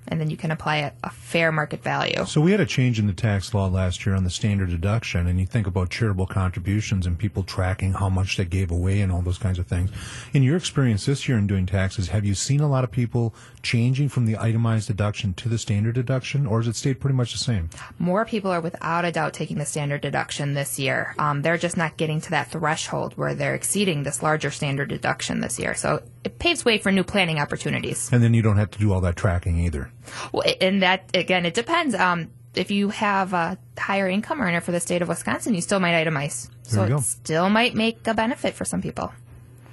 [0.09, 2.25] and then you can apply a, a fair market value.
[2.27, 5.27] So we had a change in the tax law last year on the standard deduction,
[5.27, 9.13] and you think about charitable contributions and people tracking how much they gave away and
[9.13, 9.91] all those kinds of things.
[10.33, 13.35] In your experience this year in doing taxes, have you seen a lot of people
[13.63, 17.33] changing from the itemized deduction to the standard deduction, or has it stayed pretty much
[17.33, 17.71] the same?
[17.99, 21.15] More people are without a doubt taking the standard deduction this year.
[21.19, 25.41] Um, they're just not getting to that threshold where they're exceeding this larger standard deduction
[25.41, 25.75] this year.
[25.75, 28.11] So it paves way for new planning opportunities.
[28.13, 29.91] And then you don't have to do all that tracking either.
[30.33, 31.95] Well, and that again, it depends.
[31.95, 35.81] Um, if you have a higher income earner for the state of Wisconsin, you still
[35.81, 36.51] might itemize.
[36.63, 37.03] So There you it go.
[37.03, 39.13] still might make a benefit for some people.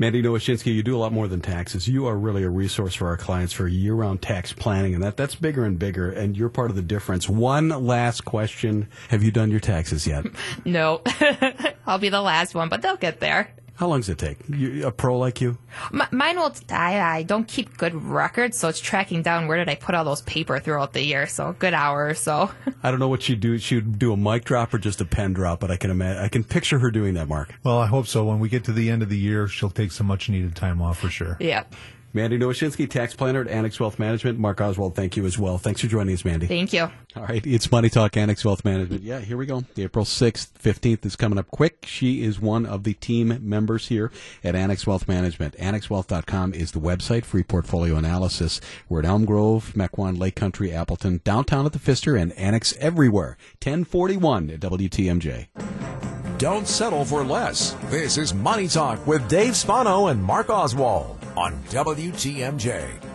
[0.02, 1.90] Mandy Nowoshinsky, you do a lot more than taxes.
[1.90, 5.36] You are really a resource for our clients for year-round tax planning, and that that's
[5.36, 6.10] bigger and bigger.
[6.10, 7.28] And you're part of the difference.
[7.28, 10.26] One last question: Have you done your taxes yet?
[10.64, 11.02] No,
[11.86, 13.52] I'll be the last one, but they'll get there.
[13.80, 14.40] How long does it take?
[14.50, 15.58] You, a pro like you?
[15.94, 16.54] M- mine will.
[16.70, 20.04] I, I don't keep good records, so it's tracking down where did I put all
[20.04, 21.28] those paper throughout the year.
[21.28, 22.52] So a good hour or so.
[22.84, 23.58] I don't know what she'd do.
[23.58, 26.22] She'd do a mic drop or just a pen drop, but I can imagine.
[26.22, 27.30] I can picture her doing that.
[27.30, 27.54] Mark.
[27.64, 28.26] Well, I hope so.
[28.26, 30.82] When we get to the end of the year, she'll take some much needed time
[30.82, 31.38] off for sure.
[31.40, 31.64] yeah.
[32.12, 34.40] Mandy Nowoshinsky, tax planner at Annex Wealth Management.
[34.40, 35.60] Mark Oswald, thank you as well.
[35.60, 36.48] Thanks for joining us, Mandy.
[36.48, 36.90] Thank you.
[37.16, 39.04] All right, it's Money Talk Annex Wealth Management.
[39.04, 39.64] Yeah, here we go.
[39.78, 41.86] April 6th, 15th is coming up quick.
[41.86, 44.12] She is one of the team members here
[44.44, 45.56] at Annex Wealth Management.
[45.58, 48.60] AnnexWealth.com is the website, free portfolio analysis.
[48.88, 53.38] We're at Elm Grove, Mequon, Lake Country, Appleton, downtown at the Pfister, and Annex everywhere.
[53.64, 55.48] 1041 at WTMJ.
[56.40, 57.76] Don't settle for less.
[57.86, 63.09] This is Money Talk with Dave Spano and Mark Oswald on WTMJ.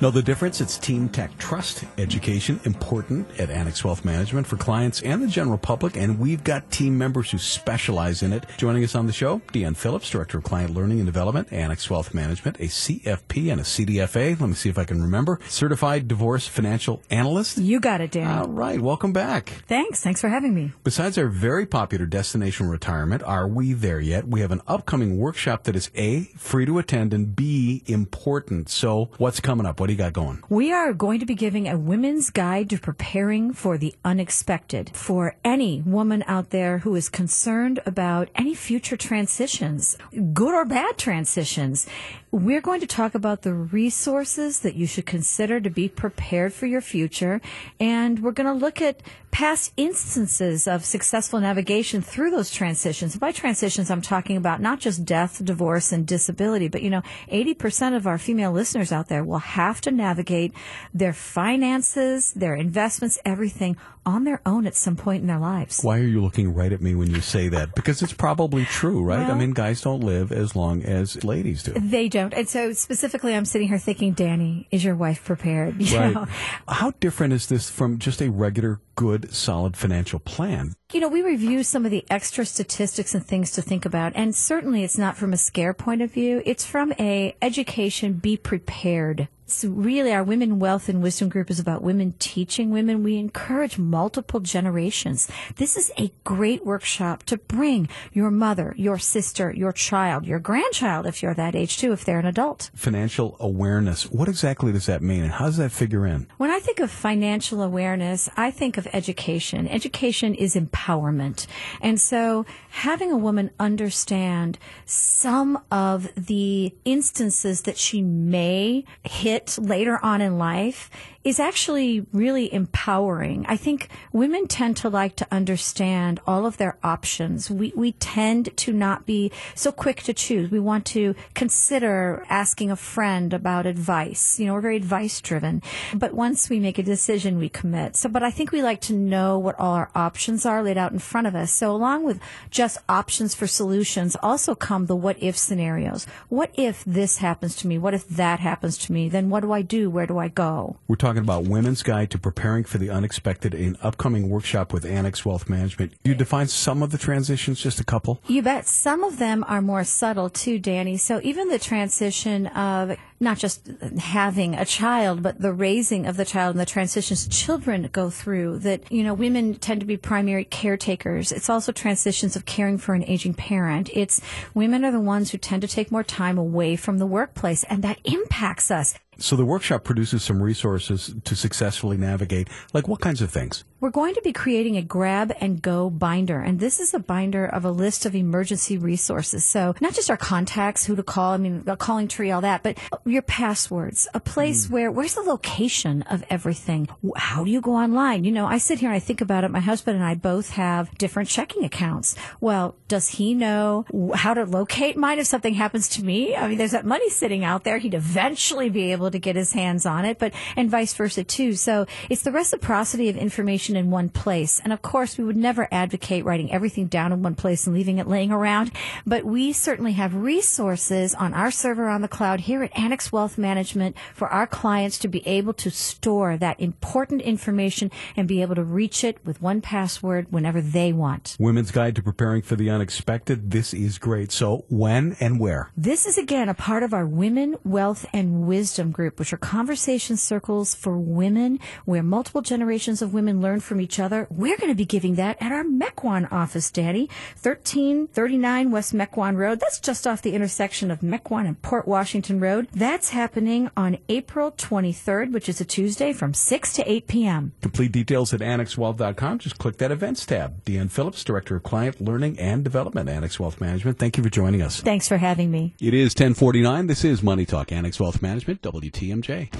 [0.00, 0.60] Know the difference?
[0.60, 5.58] It's Team Tech Trust education, important at Annex Wealth Management for clients and the general
[5.58, 8.44] public, and we've got team members who specialize in it.
[8.58, 12.14] Joining us on the show, Deanne Phillips, Director of Client Learning and Development, Annex Wealth
[12.14, 14.38] Management, a CFP and a CDFA.
[14.38, 15.40] Let me see if I can remember.
[15.48, 17.58] Certified Divorce Financial Analyst.
[17.58, 18.28] You got it, Dan.
[18.28, 19.64] All right, welcome back.
[19.66, 20.00] Thanks.
[20.00, 20.74] Thanks for having me.
[20.84, 24.28] Besides our very popular destination retirement, are we there yet?
[24.28, 28.68] We have an upcoming workshop that is A, free to attend, and B, important.
[28.68, 29.80] So, what's coming up?
[29.80, 30.42] What do you got going?
[30.48, 35.34] We are going to be giving a women's guide to preparing for the unexpected for
[35.44, 39.96] any woman out there who is concerned about any future transitions,
[40.32, 41.86] good or bad transitions.
[42.30, 46.66] We're going to talk about the resources that you should consider to be prepared for
[46.66, 47.40] your future.
[47.80, 53.16] And we're going to look at past instances of successful navigation through those transitions.
[53.16, 57.96] By transitions, I'm talking about not just death, divorce, and disability, but you know, 80%
[57.96, 60.52] of our female listeners out there will have to navigate
[60.92, 65.80] their finances, their investments, everything on their own at some point in their lives.
[65.82, 67.74] Why are you looking right at me when you say that?
[67.74, 69.28] Because it's probably true, right?
[69.28, 71.72] I mean, guys don't live as long as ladies do.
[71.74, 72.32] They don't.
[72.32, 75.76] And so specifically, I'm sitting here thinking, Danny, is your wife prepared?
[75.88, 76.14] You Right.
[76.14, 76.26] know?
[76.68, 80.74] How different is this from just a regular, good, solid financial plan?
[80.92, 84.34] You know, we review some of the extra statistics and things to think about, and
[84.34, 86.42] certainly it's not from a scare point of view.
[86.46, 89.28] It's from a education, be prepared.
[89.50, 93.02] So really, our Women Wealth and Wisdom group is about women teaching women.
[93.02, 95.26] We encourage multiple generations.
[95.56, 101.06] This is a great workshop to bring your mother, your sister, your child, your grandchild,
[101.06, 102.70] if you're that age too, if they're an adult.
[102.74, 104.04] Financial awareness.
[104.10, 106.26] What exactly does that mean, and how does that figure in?
[106.36, 109.66] When I think of financial awareness, I think of education.
[109.66, 111.46] Education is empowerment.
[111.80, 119.98] And so having a woman understand some of the instances that she may hit later
[120.02, 120.90] on in life
[121.28, 123.44] is actually really empowering.
[123.46, 127.50] I think women tend to like to understand all of their options.
[127.50, 130.50] We, we tend to not be so quick to choose.
[130.50, 134.40] We want to consider asking a friend about advice.
[134.40, 135.62] You know, we're very advice driven.
[135.94, 137.94] But once we make a decision, we commit.
[137.94, 140.92] So, but I think we like to know what all our options are laid out
[140.92, 141.52] in front of us.
[141.52, 146.06] So along with just options for solutions also come the what if scenarios.
[146.30, 147.76] What if this happens to me?
[147.76, 149.10] What if that happens to me?
[149.10, 149.90] Then what do I do?
[149.90, 150.78] Where do I go?
[150.88, 155.24] We're talking about Women's Guide to Preparing for the Unexpected, an upcoming workshop with Annex
[155.24, 155.92] Wealth Management.
[156.04, 158.20] You define some of the transitions, just a couple?
[158.26, 158.66] You bet.
[158.66, 160.96] Some of them are more subtle too, Danny.
[160.96, 163.66] So even the transition of not just
[163.98, 168.58] having a child, but the raising of the child and the transitions children go through
[168.60, 171.32] that, you know, women tend to be primary caretakers.
[171.32, 173.90] It's also transitions of caring for an aging parent.
[173.92, 174.20] It's
[174.54, 177.82] women are the ones who tend to take more time away from the workplace and
[177.82, 178.94] that impacts us.
[179.20, 182.48] So the workshop produces some resources to successfully navigate.
[182.72, 183.64] Like what kinds of things?
[183.80, 186.40] We're going to be creating a grab and go binder.
[186.40, 189.44] And this is a binder of a list of emergency resources.
[189.44, 192.62] So not just our contacts, who to call, I mean, a calling tree, all that,
[192.62, 192.78] but
[193.10, 194.70] your passwords, a place mm.
[194.70, 196.88] where, where's the location of everything?
[197.16, 198.24] How do you go online?
[198.24, 199.50] You know, I sit here and I think about it.
[199.50, 202.14] My husband and I both have different checking accounts.
[202.40, 206.34] Well, does he know how to locate mine if something happens to me?
[206.34, 207.78] I mean, there's that money sitting out there.
[207.78, 211.54] He'd eventually be able to get his hands on it, but, and vice versa too.
[211.54, 214.60] So it's the reciprocity of information in one place.
[214.62, 217.98] And of course, we would never advocate writing everything down in one place and leaving
[217.98, 218.72] it laying around,
[219.06, 222.72] but we certainly have resources on our server on the cloud here at
[223.12, 228.42] Wealth Management for our clients to be able to store that important information and be
[228.42, 231.36] able to reach it with one password whenever they want.
[231.38, 233.50] Women's Guide to Preparing for the Unexpected.
[233.50, 234.32] This is great.
[234.32, 235.70] So when and where?
[235.76, 240.16] This is again a part of our Women, Wealth, and Wisdom group, which are conversation
[240.16, 244.26] circles for women where multiple generations of women learn from each other.
[244.30, 247.08] We're going to be giving that at our Mequon office, Danny.
[247.42, 249.60] 1339 West Mequon Road.
[249.60, 252.68] That's just off the intersection of Mequon and Port Washington Road.
[252.88, 257.52] That's happening on April 23rd, which is a Tuesday from 6 to 8 p.m.
[257.60, 259.40] Complete details at annexwealth.com.
[259.40, 260.64] Just click that events tab.
[260.64, 263.98] Deanne Phillips, Director of Client Learning and Development, Annex Wealth Management.
[263.98, 264.80] Thank you for joining us.
[264.80, 265.74] Thanks for having me.
[265.78, 266.86] It is 1049.
[266.86, 269.52] This is Money Talk, Annex Wealth Management, WTMJ.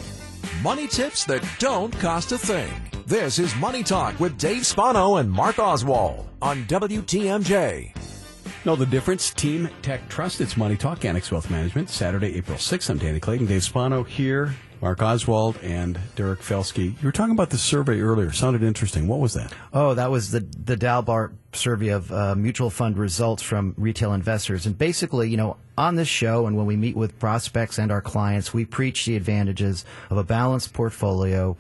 [0.63, 2.73] Money tips that don't cost a thing.
[3.05, 8.18] This is Money Talk with Dave Spano and Mark Oswald on WTMJ.
[8.65, 9.31] Know the difference?
[9.31, 10.41] Team Tech Trust.
[10.41, 12.91] It's Money Talk, Annex Wealth Management, Saturday, April 6th.
[12.91, 17.01] I'm Danny Clayton, Dave Spano here, Mark Oswald, and Derek Felsky.
[17.01, 18.33] You were talking about the survey earlier.
[18.33, 19.07] Sounded interesting.
[19.07, 19.55] What was that?
[19.73, 24.67] Oh, that was the the Dalbar survey of uh, mutual fund results from retail investors.
[24.67, 28.03] And basically, you know, on this show and when we meet with prospects and our
[28.03, 31.57] clients, we preach the advantages of a balanced portfolio,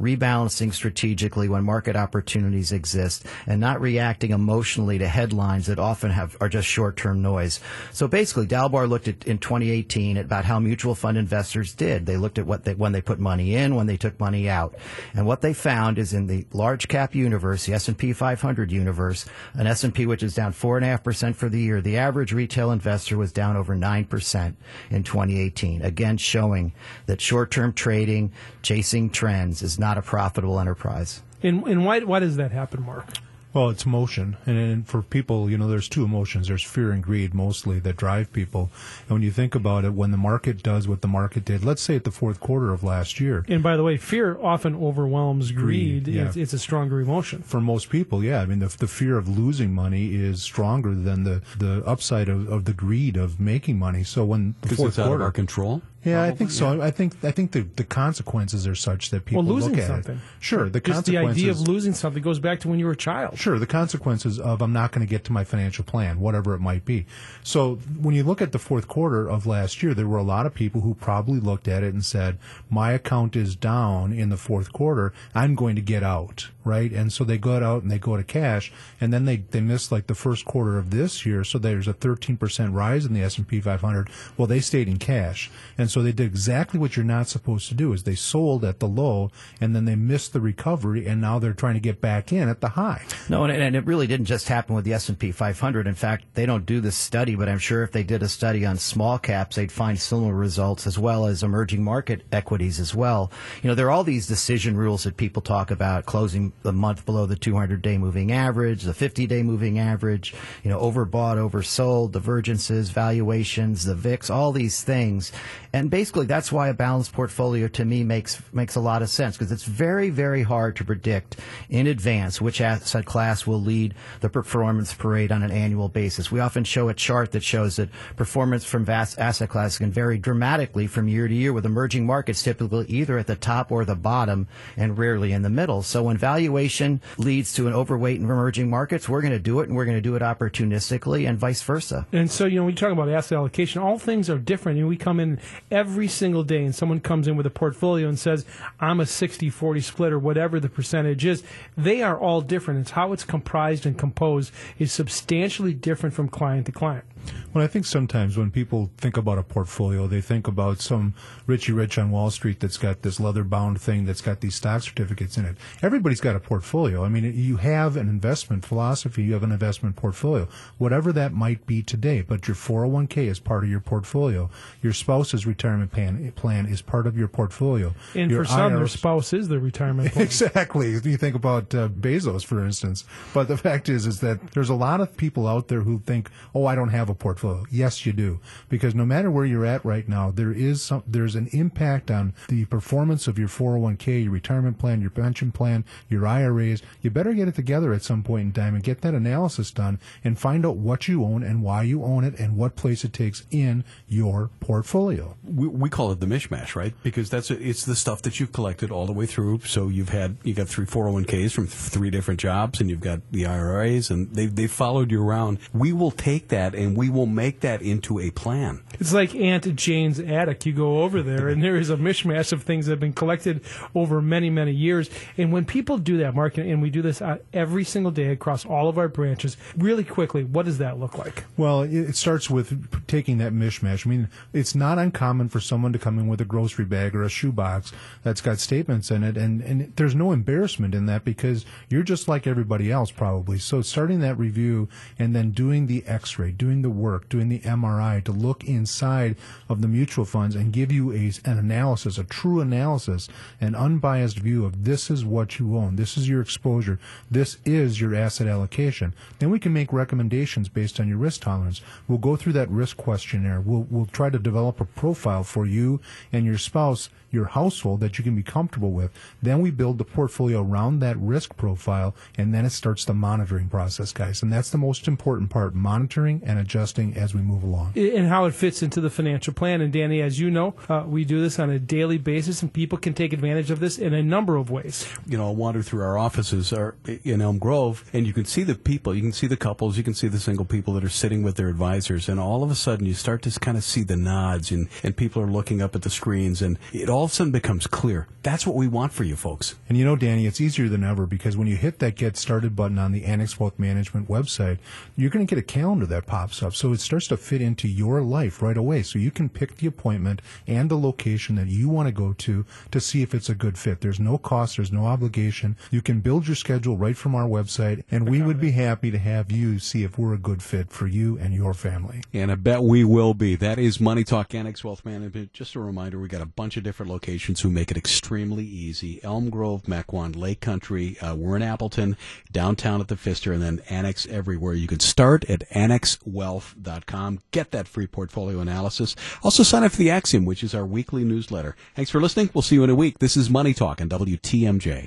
[0.00, 6.36] rebalancing strategically when market opportunities exist, and not reacting emotionally to headlines that often have
[6.40, 7.60] are just short-term noise.
[7.92, 12.06] So basically, Dalbar looked at in 2018 at about how mutual fund investors did.
[12.06, 14.76] They looked at what they, when they put money in, when they took money out,
[15.14, 19.66] and what they found is in the large cap universe, the S&P 500 universe, an
[19.66, 21.80] S&P which is down four and a half percent for the year.
[21.80, 24.54] The average retail investor was down over 9%
[24.90, 25.82] in 2018.
[25.82, 26.72] Again, showing
[27.06, 31.22] that short-term trading, chasing trends is not a profitable enterprise.
[31.42, 33.06] And, and why, why does that happen, Mark?
[33.54, 36.48] Well, it's emotion, and, and for people, you know, there's two emotions.
[36.48, 38.70] There's fear and greed mostly that drive people.
[39.02, 41.80] And when you think about it, when the market does what the market did, let's
[41.80, 45.50] say at the fourth quarter of last year, And by the way, fear often overwhelms
[45.50, 46.04] greed.
[46.04, 46.26] Greed, yeah.
[46.26, 47.42] it's, it's a stronger emotion.
[47.42, 51.24] for most people, yeah, I mean, the, the fear of losing money is stronger than
[51.24, 54.04] the, the upside of, of the greed of making money.
[54.04, 55.82] So when the fourth it's out quarter, of our control.
[56.04, 56.80] Yeah, I think so.
[56.80, 59.86] I think I think the, the consequences are such that people well, losing look at
[59.88, 60.16] something.
[60.16, 60.20] it.
[60.38, 62.96] Sure, the Just the idea of losing something goes back to when you were a
[62.96, 63.36] child.
[63.36, 66.60] Sure, the consequences of I'm not going to get to my financial plan, whatever it
[66.60, 67.06] might be.
[67.42, 70.46] So when you look at the fourth quarter of last year, there were a lot
[70.46, 72.38] of people who probably looked at it and said,
[72.70, 75.12] "My account is down in the fourth quarter.
[75.34, 78.22] I'm going to get out." Right, and so they go out and they go to
[78.22, 81.42] cash, and then they they miss like the first quarter of this year.
[81.42, 84.10] So there's a 13 percent rise in the S and P 500.
[84.36, 87.74] Well, they stayed in cash, and so they did exactly what you're not supposed to
[87.74, 91.38] do: is they sold at the low, and then they missed the recovery, and now
[91.38, 93.02] they're trying to get back in at the high.
[93.28, 95.86] No, and, and it really didn't just happen with the S&P 500.
[95.86, 98.64] In fact, they don't do this study, but I'm sure if they did a study
[98.64, 103.30] on small caps, they'd find similar results as well as emerging market equities as well.
[103.62, 107.04] You know, there are all these decision rules that people talk about, closing the month
[107.04, 113.84] below the 200-day moving average, the 50-day moving average, you know, overbought, oversold, divergences, valuations,
[113.84, 115.32] the VIX, all these things.
[115.72, 119.36] And basically, that's why a balanced portfolio to me makes makes a lot of sense
[119.36, 121.36] because it's very, very hard to predict
[121.68, 126.32] in advance which asset class will lead the performance parade on an annual basis.
[126.32, 130.18] We often show a chart that shows that performance from vast asset classes can vary
[130.18, 133.94] dramatically from year to year, with emerging markets typically either at the top or the
[133.94, 135.82] bottom, and rarely in the middle.
[135.82, 139.68] So when valuation leads to an overweight in emerging markets, we're going to do it,
[139.68, 142.06] and we're going to do it opportunistically, and vice versa.
[142.12, 144.78] And so, you know, when you talk about asset allocation, all things are different.
[144.78, 145.38] Know, we come in
[145.70, 148.44] every single day and someone comes in with a portfolio and says,
[148.80, 151.42] I'm a 60 40 split or whatever the percentage is.
[151.76, 152.80] They are all different.
[152.80, 157.04] It's how it's comprised and composed is substantially different from client to client.
[157.52, 161.14] Well, I think sometimes when people think about a portfolio, they think about some
[161.46, 164.82] Richie Rich on Wall Street that's got this leather bound thing that's got these stock
[164.82, 165.56] certificates in it.
[165.82, 167.04] Everybody's got a portfolio.
[167.04, 171.66] I mean, you have an investment philosophy, you have an investment portfolio, whatever that might
[171.66, 172.22] be today.
[172.22, 174.50] But your 401k is part of your portfolio.
[174.82, 177.94] Your spouse's retirement plan, plan is part of your portfolio.
[178.14, 180.24] And your for some, their spouse is their retirement plan.
[180.24, 180.90] Exactly.
[180.90, 183.04] You think about uh, Bezos, for instance.
[183.34, 186.30] But the fact is, is that there's a lot of people out there who think,
[186.54, 189.84] "Oh, I don't have a portfolio." Yes, you do, because no matter where you're at
[189.84, 194.32] right now, there is some, there's an impact on the performance of your 401k, your
[194.32, 196.82] retirement plan, your pension plan, your IRAs.
[197.02, 199.98] You better get it together at some point in time and get that analysis done
[200.24, 203.12] and find out what you own and why you own it and what place it
[203.12, 205.36] takes in your portfolio.
[205.44, 206.94] we, we call it the mishmash, right?
[207.02, 209.60] Because that's it's the stuff that you've collected all the way through.
[209.60, 213.46] So you've had you got three 401ks from three different jobs, and you've got the
[213.46, 215.58] IRAs, and they they followed you around.
[215.72, 218.82] We will take that and we will make that into a plan.
[218.98, 220.66] It's like Aunt Jane's attic.
[220.66, 223.62] You go over there, and there is a mishmash of things that have been collected
[223.94, 225.08] over many, many years.
[225.36, 228.66] And when people do that, Mark, and we do this uh, every single day across
[228.66, 231.44] all of our branches, really quickly, what does that look like?
[231.56, 234.04] Well, it, it starts with taking that mishmash.
[234.04, 237.22] I mean, it's not uncommon for someone to come in with a grocery bag or
[237.22, 237.92] a shoebox
[238.24, 242.26] that's got statements in it, and, and there's no embarrassment in that because you're just
[242.26, 243.60] like everybody else, probably.
[243.60, 247.60] So, starting that review and then doing the x ray, doing the work, doing the
[247.60, 249.36] MRI to look inside
[249.68, 253.28] of the mutual funds and give you a, an analysis, a true analysis,
[253.60, 256.98] an unbiased view of this is what you own, this is your exposure,
[257.30, 259.14] this is your asset allocation.
[259.38, 261.80] Then we can make recommendations based on your risk tolerance.
[262.06, 263.60] We'll go through that risk questionnaire.
[263.60, 266.00] We'll, we'll try to develop a profile profile for you
[266.32, 269.10] and your spouse, your household that you can be comfortable with.
[269.42, 273.68] Then we build the portfolio around that risk profile, and then it starts the monitoring
[273.68, 274.42] process, guys.
[274.42, 277.92] And that's the most important part monitoring and adjusting as we move along.
[277.96, 279.80] and how it fits into the financial plan.
[279.80, 282.98] And Danny, as you know, uh, we do this on a daily basis, and people
[282.98, 285.06] can take advantage of this in a number of ways.
[285.26, 288.62] you know, I'll wander through our offices are in Elm Grove, and you can see
[288.62, 291.08] the people, you can see the couples, you can see the single people that are
[291.08, 294.02] sitting with their advisors, and all of a sudden you start to kind of see
[294.02, 297.30] the nods, and, and people are looking up at the screens, and it all of
[297.30, 298.28] a sudden becomes clear.
[298.42, 299.76] That's what we want for you folks.
[299.88, 302.76] And you know, Danny, it's easier than ever because when you hit that Get Started
[302.76, 304.78] button on the Annex Wealth Management website,
[305.16, 306.74] you're going to get a calendar that pops up.
[306.74, 309.02] So it starts to fit into your life right away.
[309.02, 312.64] So you can pick the appointment and the location that you want to go to
[312.90, 314.00] to see if it's a good fit.
[314.00, 315.76] There's no cost, there's no obligation.
[315.90, 319.18] You can build your schedule right from our website, and we would be happy to
[319.18, 322.22] have you see if we're a good fit for you and your family.
[322.32, 323.56] And I bet we will be.
[323.56, 325.52] That is Money Talk Annex Wealth Management.
[325.52, 329.20] Just a reminder, we got a bunch of different locations who make it extremely easy.
[329.24, 331.18] Elm Grove, Mequon, Lake Country.
[331.20, 332.16] Uh, we're in Appleton,
[332.52, 334.74] downtown at the Pfister, and then Annex everywhere.
[334.74, 337.40] You can start at annexwealth.com.
[337.50, 339.16] Get that free portfolio analysis.
[339.42, 341.76] Also sign up for the Axiom, which is our weekly newsletter.
[341.94, 342.50] Thanks for listening.
[342.54, 343.18] We'll see you in a week.
[343.18, 345.06] This is Money Talk on WTMJ.